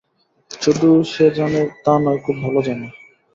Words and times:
শুধু 0.61 0.87
যে 1.09 1.25
জানে 1.37 1.61
তা 1.83 1.93
নয়-খুব 1.99 2.35
ভালো 2.43 2.59
জানে। 2.61 2.87